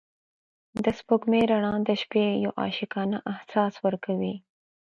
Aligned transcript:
د 0.83 0.85
سپوږمۍ 0.99 1.41
رڼا 1.51 1.73
د 1.87 1.89
شپې 2.01 2.23
یو 2.43 2.51
عاشقانه 2.61 3.17
احساس 3.33 3.73
ورکوي. 3.85 4.35